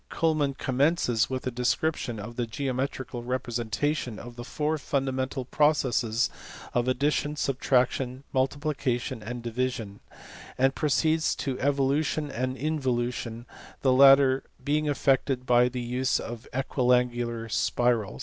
[0.09, 6.27] Culmann commences with a description of the geo metrical representation of the four fundamental processes
[6.73, 9.99] of addition, subtraction, multiplication, and division;
[10.57, 13.45] and pro ceeds to evolution and involution,
[13.83, 18.19] the latter being effected by the use of equiangular spiral.